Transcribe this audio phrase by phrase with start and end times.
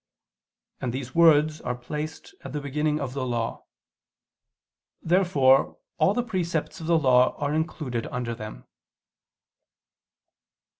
[0.79, 3.65] And these words are placed at the beginning of the Law.
[5.03, 8.65] Therefore all the precepts of the Law are included under them.